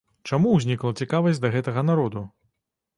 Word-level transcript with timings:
Чаму 0.29 0.53
ўзнікла 0.53 0.95
цікавасць 0.99 1.43
да 1.47 1.55
гэтага 1.59 1.81
народу? 1.93 2.29